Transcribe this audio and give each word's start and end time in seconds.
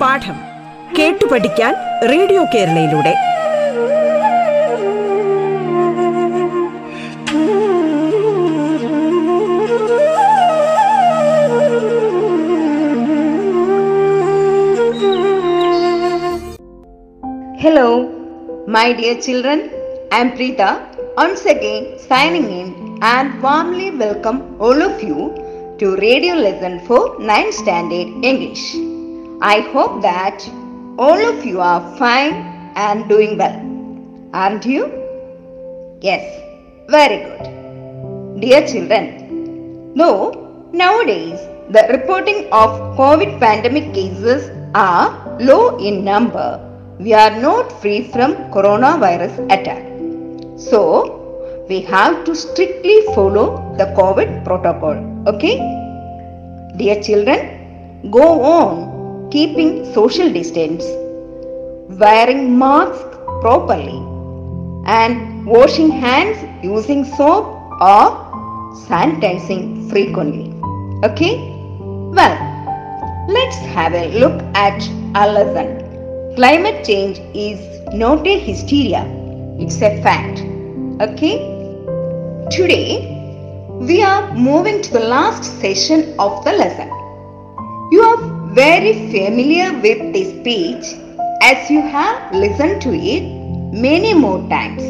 പാഠം 0.00 0.38
കേട്ടു 0.98 1.26
പഠിക്കാൻ 1.26 1.74
radio 2.08 2.44
കേരളയിലൂടെ. 2.54 3.14
Hello 17.62 17.86
my 18.68 18.92
dear 18.92 19.20
children 19.20 19.70
am 20.20 20.28
Preetha 20.28 20.62
once 21.20 21.42
again 21.52 21.84
signing 22.08 22.46
in 22.56 22.98
and 23.10 23.42
warmly 23.44 23.86
welcome 24.02 24.40
all 24.64 24.80
of 24.86 25.02
you 25.02 25.20
to 25.78 25.86
radio 26.02 26.34
lesson 26.34 26.74
for 26.88 27.00
9th 27.30 27.54
standard 27.60 28.08
English. 28.30 28.64
I 29.40 29.60
hope 29.72 30.02
that 30.02 30.46
all 30.98 31.20
of 31.30 31.42
you 31.46 31.58
are 31.60 31.80
fine 31.96 32.34
and 32.84 33.08
doing 33.08 33.38
well. 33.38 33.56
Aren't 34.34 34.66
you? 34.66 34.82
Yes, 36.02 36.22
very 36.90 37.18
good. 37.24 37.46
Dear 38.42 38.66
children, 38.66 39.94
though 39.96 40.68
nowadays 40.74 41.40
the 41.70 41.86
reporting 41.96 42.40
of 42.52 42.78
COVID 43.00 43.40
pandemic 43.40 43.94
cases 43.94 44.50
are 44.74 45.38
low 45.40 45.78
in 45.78 46.04
number, 46.04 46.60
we 46.98 47.14
are 47.14 47.34
not 47.40 47.80
free 47.80 48.02
from 48.12 48.34
coronavirus 48.52 49.44
attack. 49.50 49.95
So, 50.56 51.64
we 51.68 51.80
have 51.82 52.24
to 52.24 52.34
strictly 52.34 53.02
follow 53.14 53.74
the 53.76 53.86
COVID 53.96 54.44
protocol. 54.44 54.96
Okay? 55.28 55.58
Dear 56.76 57.02
children, 57.02 58.10
go 58.10 58.42
on 58.42 59.30
keeping 59.30 59.92
social 59.92 60.32
distance, 60.32 60.84
wearing 62.00 62.58
mask 62.58 63.04
properly, 63.42 63.98
and 64.86 65.44
washing 65.44 65.90
hands 65.90 66.38
using 66.64 67.04
soap 67.04 67.46
or 67.80 68.26
sanitizing 68.88 69.90
frequently. 69.90 70.52
Okay? 71.04 71.36
Well, 72.16 72.36
let's 73.28 73.56
have 73.56 73.92
a 73.92 74.08
look 74.18 74.40
at 74.54 74.88
our 75.14 75.32
lesson. 75.32 76.34
Climate 76.34 76.84
change 76.84 77.18
is 77.34 77.60
not 77.92 78.26
a 78.26 78.38
hysteria, 78.38 79.04
it's 79.58 79.80
a 79.82 80.02
fact. 80.02 80.40
Okay? 81.00 81.38
Today, 82.50 83.12
we 83.80 84.02
are 84.02 84.34
moving 84.34 84.82
to 84.82 84.92
the 84.92 85.00
last 85.00 85.44
session 85.60 86.14
of 86.18 86.44
the 86.44 86.52
lesson. 86.52 86.88
You 87.90 88.02
are 88.02 88.54
very 88.54 88.92
familiar 89.10 89.72
with 89.72 90.12
this 90.12 90.28
speech 90.40 90.84
as 91.42 91.70
you 91.70 91.80
have 91.80 92.34
listened 92.34 92.82
to 92.82 92.94
it 92.94 93.22
many 93.72 94.14
more 94.14 94.46
times 94.48 94.82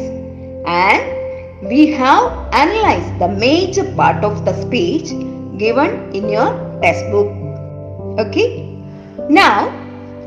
and 0.65 1.67
we 1.67 1.87
have 1.91 2.53
analyzed 2.53 3.19
the 3.19 3.27
major 3.27 3.83
part 3.95 4.23
of 4.23 4.45
the 4.45 4.53
speech 4.61 5.09
given 5.57 6.13
in 6.13 6.29
your 6.29 6.79
textbook. 6.81 7.27
Okay? 8.19 8.65
Now, 9.29 9.67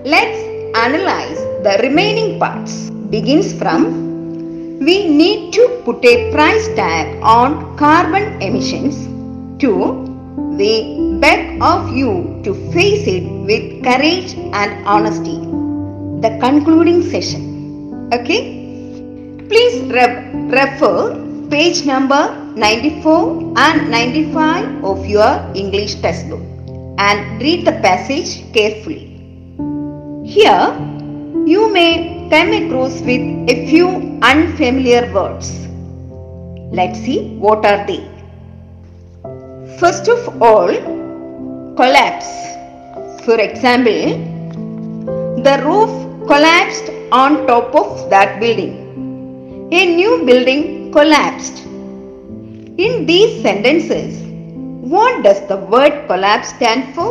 let's 0.05 0.39
analyze 0.77 1.39
the 1.63 1.79
remaining 1.83 2.39
parts. 2.39 2.91
Begins 3.11 3.53
from 3.53 4.10
we 4.87 4.95
need 5.07 5.53
to 5.53 5.63
put 5.85 6.03
a 6.11 6.33
price 6.33 6.67
tag 6.77 7.07
on 7.23 7.77
carbon 7.77 8.27
emissions 8.41 8.97
to 9.63 9.73
we 10.61 10.71
beg 11.23 11.63
of 11.63 11.91
you 11.95 12.41
to 12.45 12.55
face 12.73 13.07
it 13.07 13.27
with 13.49 13.65
courage 13.85 14.33
and 14.61 14.87
honesty. 14.87 15.37
The 16.25 16.31
concluding 16.41 17.03
session. 17.03 18.09
Okay? 18.15 18.41
Please 19.51 19.77
re- 19.93 20.31
refer 20.59 20.97
page 21.51 21.85
number 21.85 22.23
94 22.57 23.53
and 23.59 23.91
95 23.91 24.83
of 24.83 25.05
your 25.05 25.33
English 25.55 25.97
textbook 25.97 26.41
and 26.97 27.43
read 27.43 27.67
the 27.67 27.77
passage 27.89 28.51
carefully. 28.55 29.05
Here, 30.25 30.73
you 31.45 31.71
may 31.71 32.20
come 32.33 32.53
across 32.53 33.01
with 33.01 33.51
a 33.53 33.67
few 33.69 33.87
unfamiliar 34.23 35.13
words. 35.13 35.67
Let's 36.79 37.01
see 37.01 37.37
what 37.45 37.67
are 37.67 37.85
they. 37.89 38.03
First 39.81 40.07
of 40.07 40.41
all, 40.41 40.73
collapse. 41.81 42.31
For 43.25 43.41
example, 43.41 44.01
the 45.47 45.57
roof 45.65 45.91
collapsed 46.29 46.91
on 47.11 47.49
top 47.49 47.75
of 47.75 48.09
that 48.11 48.39
building. 48.39 48.75
A 49.73 49.97
new 49.97 50.25
building 50.25 50.93
collapsed. 50.93 51.65
In 52.87 53.07
these 53.07 53.43
sentences, 53.43 54.21
what 54.95 55.25
does 55.25 55.41
the 55.49 55.57
word 55.57 56.07
collapse 56.07 56.51
stand 56.51 56.95
for? 56.95 57.11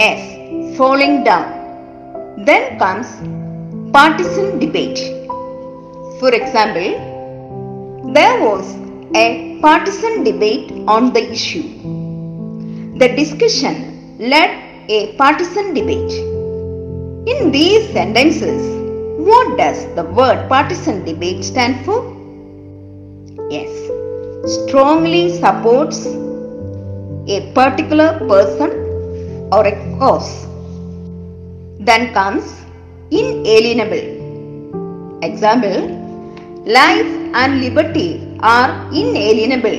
S. 0.00 0.76
Falling 0.76 1.22
down. 1.22 2.44
Then 2.44 2.76
comes 2.78 3.06
partisan 3.92 4.60
debate. 4.60 4.98
For 6.20 6.32
example, 6.32 8.12
there 8.12 8.40
was 8.40 8.76
a 9.16 9.58
partisan 9.60 10.22
debate 10.22 10.70
on 10.86 11.12
the 11.12 11.22
issue. 11.28 11.64
The 12.98 13.08
discussion 13.16 14.18
led 14.20 14.50
a 14.88 15.16
partisan 15.16 15.74
debate. 15.74 16.12
In 17.32 17.50
these 17.50 17.90
sentences, 17.92 18.62
what 19.18 19.58
does 19.58 19.84
the 19.96 20.04
word 20.04 20.48
partisan 20.48 21.04
debate 21.04 21.44
stand 21.44 21.84
for? 21.84 21.98
Yes, 23.50 23.72
strongly 24.56 25.36
supports 25.36 26.06
a 27.26 27.52
particular 27.54 28.18
person 28.28 28.70
or 29.52 29.66
a 29.66 29.74
cause. 29.98 30.46
Then 31.80 32.12
comes 32.14 32.60
inalienable. 33.10 34.04
Example 35.22 36.00
Life 36.66 37.06
and 37.34 37.60
liberty 37.60 38.36
are 38.40 38.70
inalienable 38.92 39.78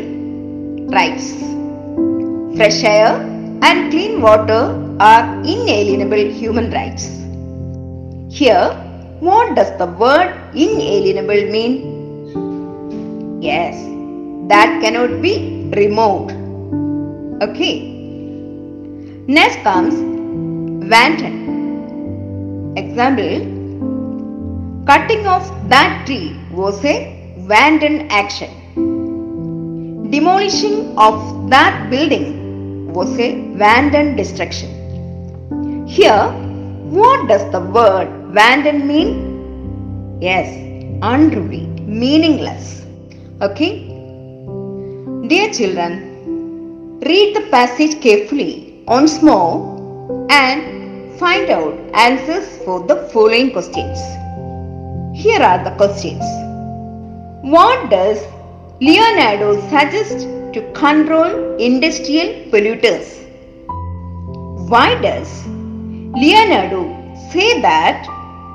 rights. 0.91 1.31
Fresh 2.57 2.83
air 2.83 3.21
and 3.61 3.91
clean 3.91 4.19
water 4.19 4.63
are 4.99 5.25
inalienable 5.43 6.31
human 6.39 6.71
rights. 6.71 7.05
Here, 8.35 8.71
what 9.19 9.55
does 9.55 9.71
the 9.77 9.85
word 9.85 10.33
inalienable 10.55 11.51
mean? 11.51 13.41
Yes, 13.43 13.75
that 14.49 14.81
cannot 14.81 15.21
be 15.21 15.69
removed. 15.75 16.31
Okay. 17.43 17.75
Next 19.27 19.61
comes 19.61 19.93
wanton. 20.89 21.40
Example 22.77 23.61
Cutting 24.85 25.27
of 25.27 25.43
that 25.69 26.05
tree 26.05 26.39
was 26.51 26.83
a 26.85 26.95
wanton 27.49 28.07
action. 28.09 28.49
Demolishing 30.09 30.97
of 30.97 31.49
that 31.49 31.89
building 31.89 32.93
was 32.93 33.19
a 33.19 33.41
wanton 33.57 34.15
destruction. 34.15 34.69
Here, 35.85 36.27
what 36.97 37.27
does 37.27 37.43
the 37.51 37.59
word 37.59 38.33
wanton 38.33 38.87
mean? 38.87 40.19
Yes, 40.21 40.47
unruly, 41.01 41.67
meaningless. 41.85 42.85
Okay? 43.41 43.87
Dear 45.27 45.53
children, 45.53 46.99
read 47.01 47.35
the 47.35 47.47
passage 47.51 48.01
carefully 48.01 48.83
once 48.87 49.21
more 49.21 50.27
and 50.29 50.80
find 51.21 51.51
out 51.51 51.73
answers 52.03 52.45
for 52.65 52.75
the 52.89 52.95
following 53.13 53.51
questions. 53.51 53.99
Here 55.23 55.41
are 55.49 55.63
the 55.63 55.73
questions. 55.81 56.23
What 57.55 57.91
does 57.91 58.23
Leonardo 58.79 59.49
suggest 59.69 60.25
to 60.53 60.61
control 60.73 61.57
industrial 61.57 62.29
polluters? 62.51 63.11
Why 64.71 64.99
does 64.99 65.29
Leonardo 66.23 66.81
say 67.31 67.61
that 67.61 68.07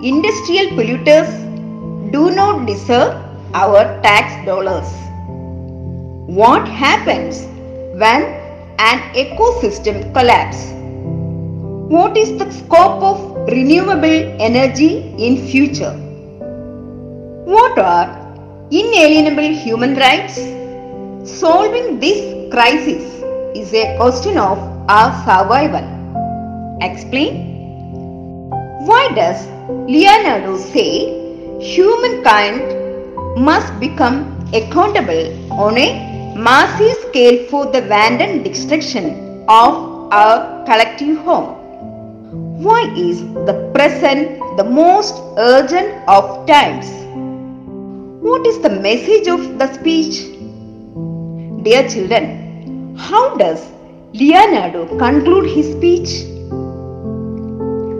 industrial 0.02 0.66
polluters 0.78 1.30
do 2.10 2.30
not 2.32 2.66
deserve 2.66 3.14
our 3.54 3.84
tax 4.02 4.44
dollars? 4.44 4.90
What 6.40 6.66
happens 6.66 7.44
when 8.02 8.24
an 8.90 8.98
ecosystem 9.14 10.12
collapses? 10.12 10.85
What 11.88 12.16
is 12.16 12.36
the 12.36 12.50
scope 12.50 13.00
of 13.00 13.46
renewable 13.46 14.42
energy 14.42 15.14
in 15.24 15.46
future? 15.46 15.92
What 17.44 17.78
are 17.78 18.08
inalienable 18.72 19.54
human 19.54 19.94
rights? 19.94 20.34
Solving 21.40 22.00
this 22.00 22.50
crisis 22.52 23.04
is 23.54 23.72
a 23.72 23.96
question 23.98 24.36
of 24.36 24.58
our 24.88 25.12
survival. 25.24 25.86
Explain. 26.82 28.50
Why 28.84 29.12
does 29.14 29.46
Leonardo 29.88 30.56
say 30.56 31.60
humankind 31.60 32.64
must 33.38 33.78
become 33.78 34.18
accountable 34.52 35.52
on 35.52 35.78
a 35.78 36.34
massive 36.36 36.96
scale 37.08 37.46
for 37.48 37.66
the 37.66 37.86
wanton 37.88 38.42
destruction 38.42 39.44
of 39.48 40.12
our 40.12 40.64
collective 40.64 41.18
home? 41.18 41.55
Why 42.58 42.90
is 42.96 43.20
the 43.44 43.70
present 43.74 44.40
the 44.56 44.64
most 44.64 45.14
urgent 45.36 46.08
of 46.08 46.46
times? 46.46 46.88
What 48.24 48.46
is 48.46 48.60
the 48.60 48.70
message 48.70 49.28
of 49.28 49.58
the 49.58 49.70
speech? 49.74 50.20
Dear 51.64 51.86
children, 51.86 52.96
how 52.96 53.36
does 53.36 53.62
Leonardo 54.14 54.86
conclude 54.96 55.50
his 55.50 55.72
speech? 55.72 56.08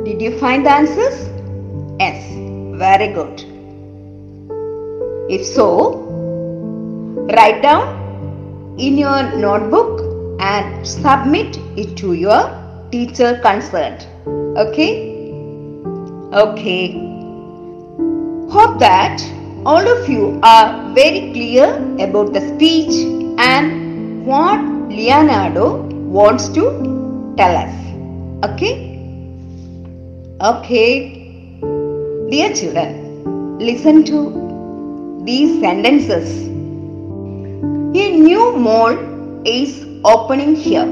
Did 0.07 0.23
you 0.23 0.39
find 0.39 0.65
the 0.65 0.71
answers? 0.71 1.29
Yes, 2.01 2.25
very 2.79 3.13
good. 3.13 3.45
If 5.29 5.45
so, 5.45 5.97
write 7.37 7.61
down 7.61 8.77
in 8.79 8.97
your 8.97 9.37
notebook 9.37 10.01
and 10.41 10.89
submit 10.89 11.59
it 11.77 11.95
to 11.99 12.15
your 12.15 12.89
teacher 12.91 13.39
concerned. 13.43 14.07
Okay? 14.57 15.13
Okay. 16.33 16.93
Hope 18.51 18.79
that 18.79 19.21
all 19.67 19.87
of 19.87 20.09
you 20.09 20.41
are 20.43 20.95
very 20.95 21.31
clear 21.33 21.67
about 21.99 22.33
the 22.33 22.41
speech 22.55 22.95
and 23.39 24.25
what 24.25 24.61
Leonardo 24.89 25.83
wants 26.19 26.49
to 26.49 26.65
tell 27.37 27.55
us. 27.55 27.75
Okay? 28.49 28.73
Okay. 30.41 30.91
Dear 32.31 32.55
children, 32.55 33.59
listen 33.59 34.05
to 34.05 35.23
these 35.27 35.61
sentences. 35.61 36.47
A 36.47 38.07
new 38.21 38.57
mall 38.57 38.97
is 39.47 39.85
opening 40.03 40.57
here. 40.57 40.87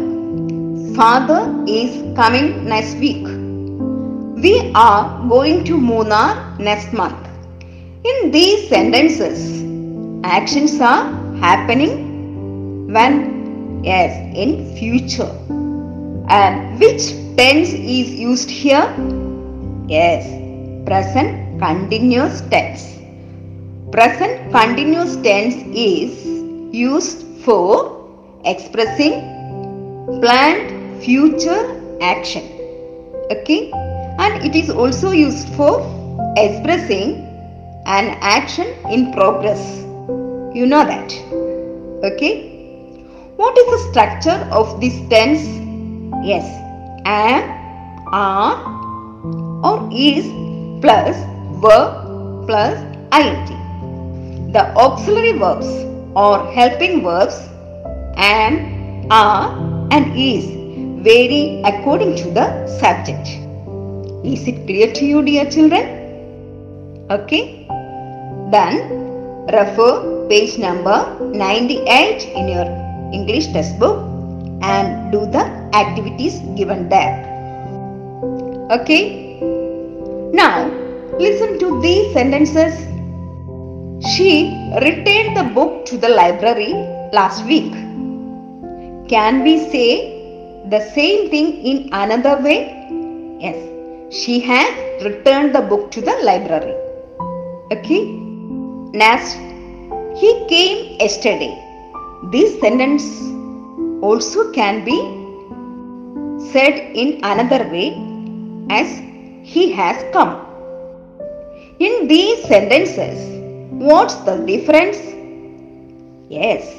Father 0.95 1.65
is 1.67 1.91
coming 2.15 2.67
next 2.67 2.97
week. 2.97 3.34
We 4.45 4.71
are 4.75 5.27
going 5.27 5.65
to 5.65 5.75
Munnar 5.79 6.59
next 6.59 6.93
month. 6.93 7.17
In 8.05 8.31
these 8.31 8.69
sentences, 8.69 9.63
actions 10.23 10.79
are 10.83 11.05
happening 11.37 12.93
when? 12.93 13.81
Yes, 13.83 14.13
in 14.37 14.77
future. 14.77 15.33
And 16.29 16.79
which 16.79 17.15
tense 17.39 17.73
is 17.73 18.11
used 18.27 18.51
here? 18.51 18.85
Yes, 19.89 20.29
present 20.85 21.59
continuous 21.59 22.43
tense. 22.43 22.85
Present 23.93 24.53
continuous 24.53 25.17
tense 25.17 25.57
is 25.75 26.27
used 26.75 27.25
for 27.47 27.73
expressing 28.45 29.15
planned 30.21 31.03
future 31.03 31.81
action. 32.03 32.45
Okay, 33.31 33.71
and 34.19 34.45
it 34.45 34.55
is 34.55 34.71
also 34.71 35.11
used 35.11 35.49
for 35.55 35.81
expressing 36.37 37.25
an 37.87 38.17
action 38.21 38.67
in 38.91 39.13
progress. 39.13 39.79
You 40.55 40.67
know 40.67 40.85
that. 40.85 41.13
Okay, 42.05 42.55
what 43.37 43.57
is 43.59 43.67
the 43.67 43.91
structure 43.91 44.49
of 44.53 44.81
this 44.81 44.95
tense? 45.09 45.43
Yes, 46.25 46.47
am, 47.05 47.43
are, 48.13 48.57
or 49.65 49.89
is 49.93 50.27
plus 50.81 51.17
verb 51.61 52.47
plus 52.47 52.79
ing. 53.13 54.53
The 54.53 54.73
auxiliary 54.77 55.33
verbs 55.33 55.67
or 56.15 56.51
helping 56.53 57.03
verbs 57.03 57.37
am, 58.17 59.11
are, 59.11 59.89
and 59.91 60.17
is 60.17 60.45
vary 61.03 61.61
according 61.65 62.17
to 62.17 62.31
the 62.31 62.69
subject. 62.79 63.44
Is 64.25 64.49
it 64.49 64.67
clear 64.67 64.91
to 64.91 65.05
you, 65.05 65.23
dear 65.23 65.45
children? 65.51 65.85
Okay. 67.11 67.67
Then 68.51 68.75
refer 69.53 70.27
page 70.31 70.57
number 70.57 70.97
98 71.21 72.23
in 72.35 72.49
your 72.49 72.65
English 73.13 73.49
textbook 73.49 73.99
and 74.63 75.13
do 75.13 75.27
the 75.27 75.45
activities 75.75 76.39
given 76.57 76.89
there. 76.89 77.13
Okay. 78.71 79.39
Now 80.33 80.71
listen 81.19 81.59
to 81.59 81.83
these 81.83 82.11
sentences. 82.15 82.75
She 84.15 84.49
returned 84.81 85.37
the 85.37 85.51
book 85.55 85.85
to 85.87 85.99
the 85.99 86.09
library 86.09 86.73
last 87.13 87.45
week. 87.45 87.73
Can 89.07 89.43
we 89.45 89.59
say 89.69 90.65
the 90.71 90.81
same 90.95 91.29
thing 91.29 91.63
in 91.63 91.91
another 91.93 92.43
way? 92.43 92.59
Yes, 93.39 93.74
she 94.15 94.39
has 94.39 95.03
returned 95.03 95.53
the 95.55 95.61
book 95.61 95.91
to 95.91 96.01
the 96.01 96.17
library. 96.23 96.75
Okay. 97.73 98.03
Next, 99.03 99.35
he 100.21 100.31
came 100.49 101.01
yesterday. 101.01 101.53
This 102.31 102.61
sentence 102.61 103.05
also 104.03 104.53
can 104.53 104.85
be 104.85 104.99
said 106.53 106.79
in 107.03 107.19
another 107.25 107.69
way 107.75 107.89
as 108.71 108.89
he 109.43 109.73
has 109.73 110.05
come. 110.13 110.33
In 111.81 112.07
these 112.07 112.47
sentences, 112.47 113.19
what's 113.73 114.15
the 114.29 114.37
difference? 114.47 114.99
Yes, 116.31 116.73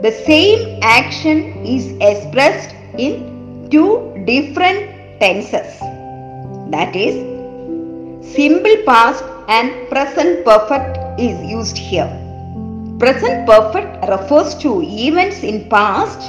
the 0.00 0.12
same 0.12 0.78
action 0.82 1.66
is 1.66 1.90
expressed 2.00 2.72
in 2.96 3.68
two 3.68 4.22
different 4.26 5.20
tenses. 5.20 5.97
That 6.70 6.98
is 6.98 7.20
simple 8.36 8.74
past 8.86 9.26
and 9.52 9.72
present 9.92 10.38
perfect 10.48 11.22
is 11.22 11.38
used 11.52 11.78
here 11.78 12.08
present 12.98 13.46
perfect 13.50 14.08
refers 14.08 14.62
to 14.64 14.82
events 14.82 15.44
in 15.44 15.58
past 15.74 16.26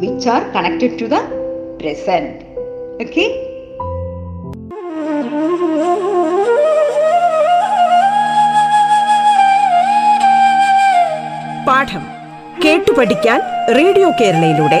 which 0.00 0.28
are 0.28 0.42
connected 0.56 0.98
to 1.00 1.04
the 1.04 1.18
present 1.82 2.38
okay 3.04 3.26
പാഠം 11.66 12.04
കേട്ടു 12.64 12.92
പഠിക്കാൻ 12.92 13.40
radio 13.78 14.08
കേരളയിലൂടെ. 14.20 14.80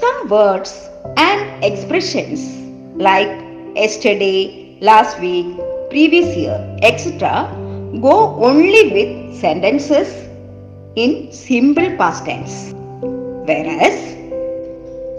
Some 0.00 0.28
words 0.28 0.88
and 1.16 1.64
expressions 1.64 2.40
like 2.96 3.28
yesterday, 3.74 4.76
last 4.80 5.18
week, 5.20 5.46
previous 5.90 6.36
year, 6.36 6.58
etc. 6.82 7.48
go 8.02 8.36
only 8.44 8.92
with 8.92 9.40
sentences 9.40 10.28
in 10.96 11.32
simple 11.32 11.96
past 11.96 12.24
tense. 12.24 12.72
Whereas 13.48 13.96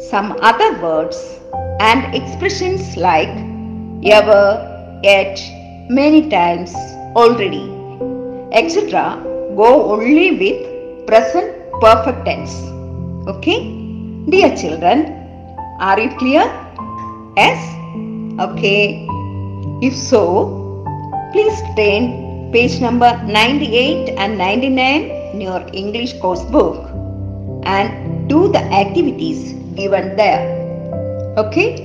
some 0.10 0.36
other 0.42 0.80
words 0.82 1.40
and 1.80 2.14
expressions 2.14 2.98
like 2.98 3.30
ever, 4.04 5.00
yet, 5.04 5.40
many 5.90 6.30
times, 6.30 6.72
already, 7.16 7.66
etc. 8.52 9.18
go 9.56 9.92
only 9.92 10.38
with 10.38 11.08
present 11.08 11.50
perfect 11.82 12.26
tense. 12.26 12.54
Okay? 13.28 13.60
Dear 14.30 14.56
children, 14.56 15.18
are 15.80 16.00
you 16.00 16.16
clear? 16.18 16.46
Yes? 17.36 17.58
Okay. 18.40 19.08
If 19.82 19.96
so, 19.96 20.86
please 21.32 21.60
turn 21.76 22.52
page 22.52 22.80
number 22.80 23.12
98 23.26 24.10
and 24.18 24.38
99 24.38 25.10
in 25.34 25.42
your 25.42 25.66
English 25.74 26.20
course 26.20 26.44
book 26.46 26.86
and 27.64 28.30
do 28.30 28.48
the 28.52 28.60
activities 28.60 29.54
given 29.74 30.16
there. 30.16 30.46
Okay? 31.38 31.78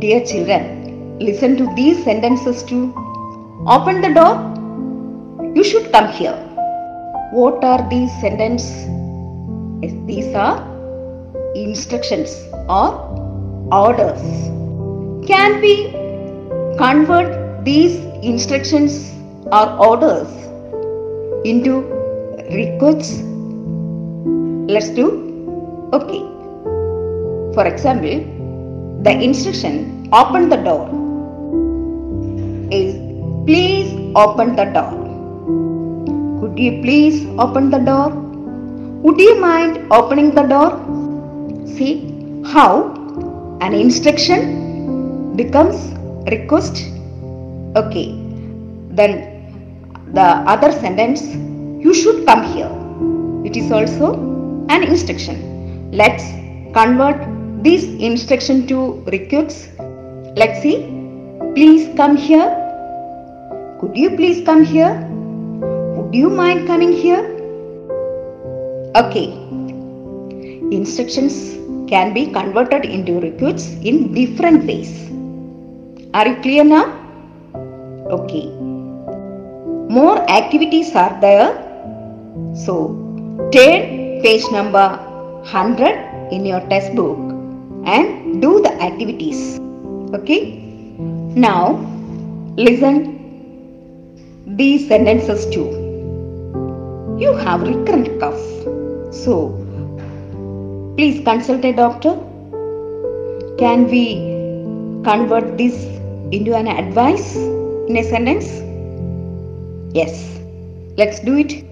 Dear 0.00 0.26
children, 0.26 0.81
listen 1.26 1.56
to 1.56 1.66
these 1.74 2.02
sentences 2.04 2.62
too. 2.62 2.92
Open 3.66 4.00
the 4.00 4.12
door. 4.18 4.34
You 5.54 5.62
should 5.62 5.90
come 5.92 6.08
here. 6.08 6.36
What 7.32 7.62
are 7.64 7.88
these 7.88 8.10
sentences? 8.20 8.70
Yes, 9.82 9.92
These 10.06 10.34
are 10.34 10.56
instructions 11.54 12.34
or 12.68 12.88
orders. 13.72 14.22
Can 15.26 15.60
we 15.60 15.74
convert 16.76 17.64
these 17.64 17.96
instructions 18.22 19.12
or 19.52 19.66
orders 19.88 20.28
into 21.44 21.82
requests? 22.50 23.22
Let's 24.74 24.90
do. 24.90 25.06
Okay. 25.92 26.22
For 27.54 27.66
example, 27.66 28.18
the 29.02 29.12
instruction 29.28 30.08
open 30.12 30.48
the 30.48 30.56
door 30.56 31.01
open 34.14 34.56
the 34.56 34.64
door. 34.64 34.92
Could 36.40 36.58
you 36.58 36.82
please 36.82 37.26
open 37.38 37.70
the 37.70 37.78
door? 37.78 38.10
Would 39.04 39.20
you 39.20 39.40
mind 39.40 39.92
opening 39.92 40.34
the 40.34 40.42
door? 40.42 40.70
See 41.66 42.42
how 42.44 42.94
an 43.60 43.74
instruction 43.74 45.36
becomes 45.36 45.76
request. 46.30 46.84
Okay. 47.76 48.18
Then 48.90 49.12
the 50.12 50.28
other 50.54 50.70
sentence 50.72 51.22
you 51.84 51.94
should 51.94 52.26
come 52.26 52.42
here. 52.52 52.70
It 53.44 53.56
is 53.56 53.72
also 53.72 54.14
an 54.68 54.82
instruction. 54.82 55.90
Let's 55.90 56.24
convert 56.74 57.26
this 57.62 57.84
instruction 57.84 58.66
to 58.66 59.02
requests. 59.06 59.68
Let's 60.36 60.62
see. 60.62 60.86
Please 61.54 61.94
come 61.96 62.16
here. 62.16 62.61
Could 63.82 63.96
you 63.96 64.10
please 64.10 64.44
come 64.46 64.62
here? 64.62 64.94
Would 65.94 66.14
you 66.14 66.30
mind 66.30 66.68
coming 66.68 66.92
here? 66.92 67.22
Okay. 68.94 69.24
Instructions 70.70 71.56
can 71.90 72.14
be 72.14 72.26
converted 72.30 72.84
into 72.84 73.18
requests 73.18 73.72
in 73.82 74.14
different 74.14 74.66
ways. 74.66 74.92
Are 76.14 76.28
you 76.28 76.36
clear 76.42 76.62
now? 76.62 76.84
Okay. 78.18 78.44
More 79.98 80.30
activities 80.30 80.94
are 80.94 81.18
there. 81.20 81.50
So, 82.54 82.76
turn 83.52 84.22
page 84.22 84.44
number 84.52 84.90
100 85.42 86.30
in 86.30 86.46
your 86.46 86.60
textbook 86.68 87.18
and 87.84 88.40
do 88.40 88.62
the 88.62 88.80
activities. 88.80 89.58
Okay? 90.14 90.60
Now, 91.34 91.80
listen 92.56 93.21
these 94.46 94.88
sentences 94.88 95.46
too. 95.46 95.68
You 97.18 97.34
have 97.36 97.62
recurrent 97.62 98.18
cough. 98.20 98.40
So, 99.14 99.58
please 100.96 101.24
consult 101.24 101.64
a 101.64 101.72
doctor. 101.72 102.14
Can 103.58 103.88
we 103.88 104.14
convert 105.04 105.56
this 105.56 105.74
into 106.32 106.54
an 106.54 106.66
advice 106.66 107.36
in 107.36 107.96
a 107.96 108.02
sentence? 108.02 108.46
Yes. 109.94 110.28
Let's 110.96 111.20
do 111.20 111.36
it. 111.36 111.64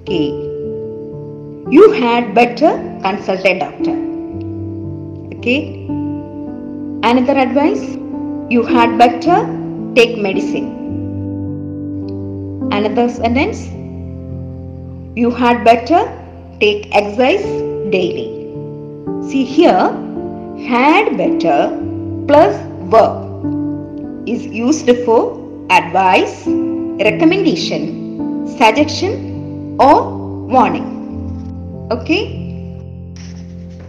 Okay. 0.00 0.28
You 1.70 1.92
had 1.92 2.34
better 2.34 2.72
consult 3.02 3.44
a 3.44 3.58
doctor. 3.58 3.96
Okay. 5.38 5.86
Another 7.02 7.36
advice 7.38 7.82
you 8.50 8.62
had 8.64 8.98
better 8.98 9.38
take 9.94 10.18
medicine. 10.18 10.79
Another 12.72 13.08
sentence 13.08 13.66
you 15.16 15.30
had 15.30 15.64
better 15.64 16.02
take 16.60 16.94
exercise 16.94 17.42
daily. 17.90 18.28
See 19.28 19.44
here, 19.44 19.90
had 20.68 21.16
better 21.16 21.76
plus 22.28 22.54
verb 22.92 24.28
is 24.28 24.46
used 24.46 24.88
for 25.04 25.36
advice, 25.70 26.44
recommendation, 26.46 28.46
suggestion, 28.56 29.76
or 29.80 30.46
warning. 30.46 31.88
Okay? 31.90 32.22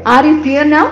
Are 0.05 0.25
you 0.25 0.41
clear 0.41 0.65
now, 0.65 0.87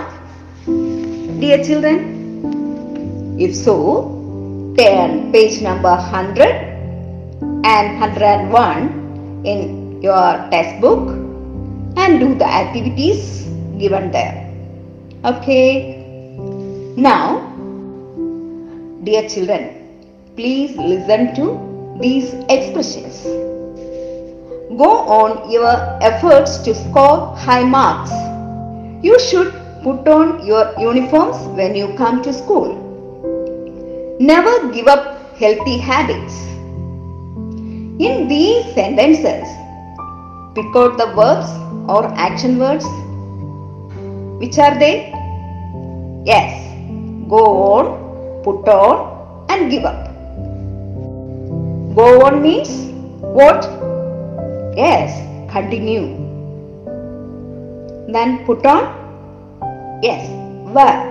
dear 1.39 1.63
children? 1.63 3.37
If 3.39 3.55
so, 3.55 4.75
turn 4.77 5.31
page 5.31 5.61
number 5.61 5.89
100 5.89 6.68
and 7.63 7.99
101 7.99 9.45
in 9.45 10.01
your 10.01 10.49
textbook 10.49 11.09
and 11.97 12.19
do 12.19 12.35
the 12.35 12.45
activities 12.45 13.43
given 13.77 14.11
there. 14.11 14.45
Okay. 15.25 15.97
Now, 16.95 17.39
dear 19.03 19.27
children, 19.27 19.75
please 20.35 20.75
listen 20.77 21.35
to 21.35 21.97
these 22.01 22.33
expressions. 22.49 23.23
Go 24.77 24.89
on 25.19 25.51
your 25.51 25.75
efforts 26.01 26.57
to 26.59 26.73
score 26.73 27.35
high 27.35 27.63
marks. 27.63 28.11
You 29.03 29.19
should 29.19 29.51
put 29.83 30.07
on 30.07 30.45
your 30.45 30.73
uniforms 30.79 31.37
when 31.57 31.75
you 31.75 31.93
come 31.95 32.21
to 32.23 32.31
school. 32.31 32.77
Never 34.19 34.71
give 34.71 34.87
up 34.87 35.35
healthy 35.37 35.77
habits. 35.77 36.49
In 37.99 38.29
these 38.29 38.63
sentences, 38.75 39.45
pick 40.55 40.73
out 40.73 40.97
the 40.97 41.07
verbs 41.17 41.49
or 41.89 42.05
action 42.15 42.57
words. 42.57 42.85
Which 44.39 44.57
are 44.57 44.79
they? 44.79 45.11
Yes, 46.25 46.55
go 47.27 47.43
on, 47.73 48.41
put 48.45 48.69
on, 48.69 49.45
and 49.49 49.69
give 49.69 49.83
up. 49.83 50.05
Go 51.93 52.25
on 52.25 52.41
means 52.41 52.69
what? 53.19 53.67
Yes, 54.77 55.19
continue. 55.51 56.15
Then 58.13 58.45
put 58.45 58.65
on? 58.65 58.87
Yes, 60.01 60.25
verb. 60.71 61.03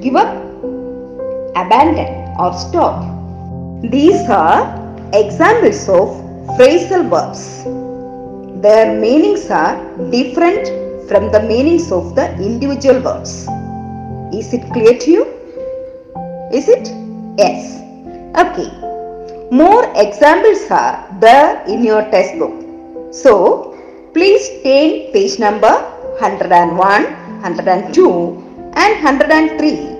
Give 0.00 0.14
up, 0.14 0.30
abandon, 1.56 2.36
or 2.38 2.54
stop. 2.56 3.02
These 3.82 4.28
are 4.28 4.79
examples 5.12 5.88
of 5.88 6.08
phrasal 6.56 7.08
verbs. 7.10 7.64
Their 8.62 9.00
meanings 9.00 9.50
are 9.50 9.74
different 10.10 10.68
from 11.08 11.32
the 11.32 11.42
meanings 11.42 11.90
of 11.90 12.14
the 12.14 12.32
individual 12.38 13.00
verbs. 13.00 13.48
Is 14.32 14.52
it 14.54 14.70
clear 14.72 14.96
to 14.98 15.10
you? 15.10 15.24
Is 16.52 16.68
it? 16.68 16.86
Yes. 17.36 17.80
Okay. 18.38 18.70
More 19.50 19.90
examples 19.96 20.70
are 20.70 21.04
there 21.20 21.64
in 21.66 21.82
your 21.82 22.02
textbook. 22.10 22.54
So, 23.12 23.76
please 24.14 24.46
take 24.62 25.12
page 25.12 25.40
number 25.40 25.72
101, 26.20 26.76
102 26.78 28.72
and 28.76 29.04
103 29.04 29.90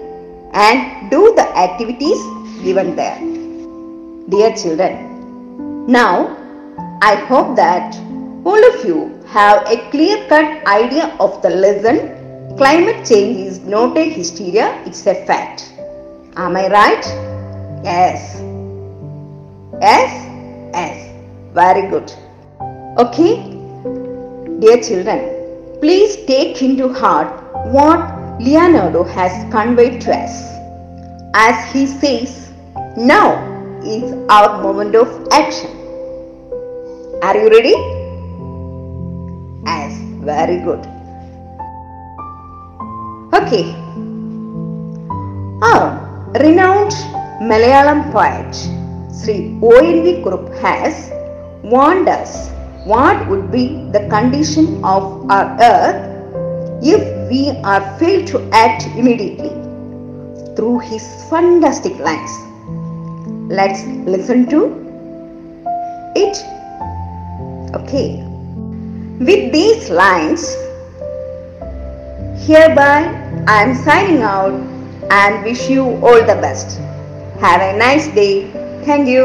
and 0.53 1.11
do 1.11 1.35
the 1.35 1.49
activities 1.57 2.21
given 2.63 2.95
there. 2.95 3.30
Dear 4.31 4.55
children, 4.55 5.87
now 5.87 6.37
I 7.03 7.17
hope 7.17 7.57
that 7.57 7.97
all 8.45 8.65
of 8.69 8.85
you 8.85 9.21
have 9.27 9.67
a 9.67 9.91
clear 9.91 10.29
cut 10.29 10.65
idea 10.69 11.17
of 11.19 11.43
the 11.43 11.51
lesson 11.51 11.99
climate 12.57 13.05
change 13.05 13.39
is 13.39 13.59
not 13.59 13.99
a 13.99 14.09
hysteria, 14.09 14.85
it's 14.87 15.05
a 15.09 15.27
fact. 15.27 15.73
Am 16.37 16.57
I 16.57 16.69
right? 16.69 17.05
Yes. 17.83 18.41
Yes? 19.81 20.13
Yes. 20.75 21.13
Very 21.53 21.89
good. 21.91 22.13
Okay? 22.99 23.35
Dear 24.61 24.81
children, 24.81 25.81
please 25.81 26.25
take 26.27 26.63
into 26.63 26.93
heart 26.93 27.29
what 27.73 28.41
Leonardo 28.41 29.03
has 29.03 29.33
conveyed 29.51 30.01
to 30.03 30.13
us. 30.15 30.55
As 31.35 31.73
he 31.73 31.87
says, 31.87 32.53
now 32.97 33.50
is 33.85 34.13
our 34.29 34.63
moment 34.63 34.95
of 34.95 35.29
action. 35.33 35.71
Are 37.23 37.37
you 37.37 37.49
ready? 37.51 37.75
Yes, 39.65 40.01
very 40.25 40.59
good. 40.65 40.81
Okay. 43.35 43.73
Our 45.63 46.33
renowned 46.41 46.93
Malayalam 47.43 48.13
poet 48.13 48.55
Sri 49.15 49.59
O.N.V. 49.63 50.23
Kurup 50.23 50.49
has 50.61 51.11
warned 51.63 52.09
us 52.09 52.51
what 52.85 53.29
would 53.29 53.51
be 53.53 53.89
the 53.93 54.07
condition 54.09 54.83
of 54.85 55.31
our 55.31 55.57
earth 55.61 56.07
if 56.83 57.03
we 57.31 57.51
are 57.63 57.83
failed 57.99 58.27
to 58.29 58.41
act 58.53 58.87
immediately 58.97 59.51
through 60.57 60.79
his 60.81 61.05
fantastic 61.29 61.99
lines. 61.99 62.50
Let's 63.51 63.83
listen 64.07 64.47
to 64.51 64.59
it. 66.15 66.37
Okay. 67.75 68.23
With 69.21 69.53
these 69.53 69.91
lines, 69.91 70.45
hereby 72.47 73.11
I 73.49 73.63
am 73.65 73.75
signing 73.77 74.23
out 74.23 74.55
and 75.11 75.43
wish 75.43 75.69
you 75.69 75.83
all 75.99 76.21
the 76.23 76.39
best. 76.39 76.79
Have 77.41 77.61
a 77.61 77.77
nice 77.77 78.07
day. 78.15 78.35
Thank 78.87 79.09
you. 79.09 79.25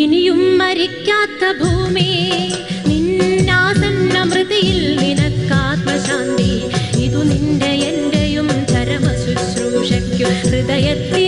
ഇനിയും 0.00 0.40
മരിക്കാത്ത 0.60 1.44
ഭൂമി 1.60 2.10
നിന്നാസന്ന 2.88 4.16
മൃതിയിൽ 4.30 4.80
നിനക്കാത്മശാന്തി 5.02 6.50
ഇതു 7.04 7.22
നിന്റെ 7.30 7.70
എന്റെയും 7.90 8.48
ചരമ 8.72 9.06
ശുശ്രൂഷയ്ക്കു 9.24 10.30
ഹൃദയത്തിൽ 10.42 11.27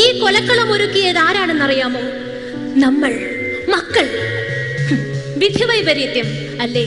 ഈ 0.00 0.20
കൊലക്കളം 0.20 0.72
ഒരുക്കിയത് 0.72 1.18
ആരാണെന്നറിയാമോ? 1.18 2.00
നമ്മൾ 2.76 3.12
മക്കൾ. 3.68 4.06
വിധിവൈപരീത്യം 5.36 6.28
അല്ലേ? 6.60 6.84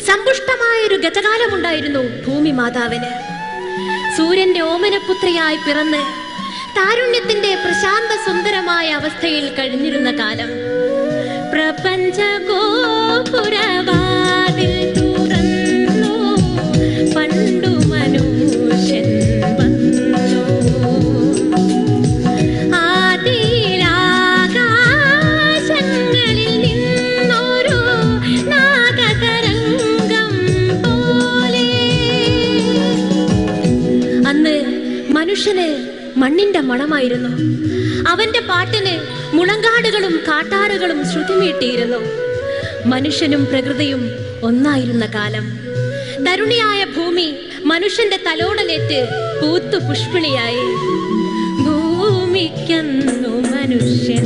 സമ്പുഷ്ടമായ 0.00 0.86
ഒരു 0.86 0.94
ഗതകാലമുണ്ടായിരുന്നു 0.94 2.00
ഭൂമി 2.26 2.50
മാതാവിന്. 2.50 3.10
സൂര്യന്റെ 4.16 4.60
ഓമനപുത്രിയായി 4.60 5.56
പിറന്ന് 5.56 6.02
താരുണ്യത്തിന്റെ 6.76 7.54
പ്രശാന്ത 7.54 8.12
സുന്ദരമായ 8.26 8.90
അവസ്ഥയിൽ 8.90 9.54
കഴിഞ്ഞിരുന്ന 9.54 10.10
കാലം. 10.10 10.50
പ്രപഞ്ച 11.52 12.20
ഗോപുരവാതിൽ 12.48 13.56
കാട്ടാറുകളും 40.36 41.04
ശ്രുതിമീട്ടിയിരുന്നു. 41.04 41.96
മനുഷ്യനും 42.86 43.46
പ്രകൃതിയും 43.46 44.10
ഒന്നായിരുന്ന 44.42 45.06
കാലം. 45.06 45.44
തരുണിയായ 46.26 46.84
ഭൂമി 46.84 47.34
മനുഷ്യന്റെ 47.64 48.16
തലോടലേറ്റ് 48.16 49.08
പൂത്തു 49.42 49.76
പുഷ്പിണിയായി. 49.86 50.66
ഭൂമിക്കന്നു 51.64 53.28
മനുഷ്യൻ 53.28 54.25